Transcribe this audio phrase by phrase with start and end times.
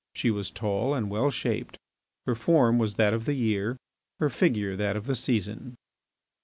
[0.15, 1.77] She was tall and well shaped;
[2.25, 3.77] her form was that of the year,
[4.19, 5.75] her figure that of the season.